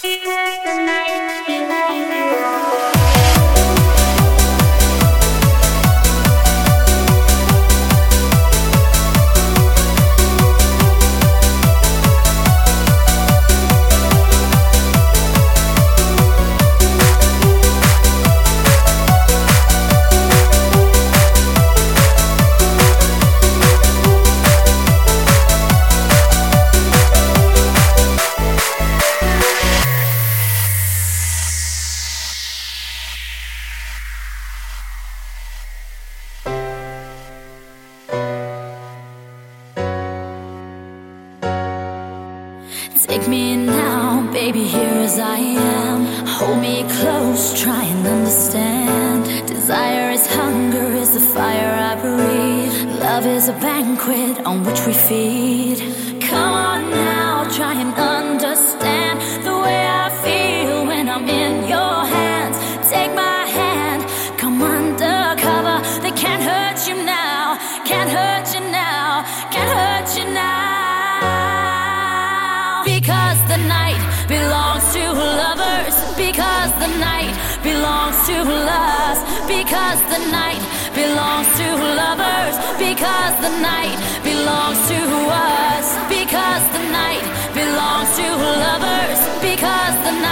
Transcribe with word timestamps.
The 0.00 0.14
night. 0.86 1.57
Baby, 44.48 44.64
here 44.64 45.00
as 45.04 45.18
I 45.18 45.36
am. 45.36 46.06
Hold 46.26 46.62
me 46.62 46.82
close, 47.00 47.60
try 47.60 47.84
and 47.84 48.06
understand. 48.06 49.46
Desire 49.46 50.10
is 50.10 50.26
hunger, 50.26 50.86
is 51.02 51.12
the 51.12 51.20
fire 51.20 51.74
I 51.90 51.94
breathe. 52.00 52.98
Love 52.98 53.26
is 53.26 53.48
a 53.50 53.52
banquet 53.52 54.38
on 54.46 54.64
which 54.64 54.80
we 54.86 54.94
feed. 54.94 55.78
Come 56.22 56.54
on 56.54 56.90
now, 56.90 57.44
try 57.50 57.74
and 57.74 57.92
understand 57.92 59.20
the 59.44 59.52
way 59.64 59.86
I 59.86 60.08
feel 60.24 60.86
when 60.86 61.10
I'm 61.10 61.28
in 61.28 61.68
your 61.68 61.96
hands. 62.16 62.56
Take 62.90 63.12
my 63.14 63.44
hand, 63.58 64.00
come 64.38 64.62
undercover. 64.62 65.76
They 66.00 66.12
can't 66.12 66.42
hurt 66.42 66.88
you 66.88 66.96
now, 67.04 67.58
can't 67.84 68.08
hurt 68.08 68.46
you 68.54 68.57
Because 76.18 76.72
the 76.82 76.90
night 76.98 77.32
belongs 77.62 78.18
to 78.26 78.42
lust. 78.42 79.22
Because 79.46 80.00
the 80.12 80.20
night 80.34 80.62
belongs 80.92 81.48
to 81.58 81.66
lovers. 82.02 82.56
Because 82.76 83.34
the 83.44 83.52
night 83.62 83.96
belongs 84.24 84.80
to 84.90 85.00
us. 85.30 85.86
Because 86.10 86.64
the 86.74 86.84
night 86.90 87.24
belongs 87.54 88.10
to 88.18 88.26
lovers. 88.66 89.20
Because 89.40 89.94
the 90.06 90.12
night 90.20 90.27